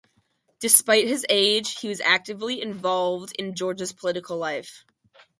[0.59, 4.83] Despite his age, he was actively involved in Georgia's political life.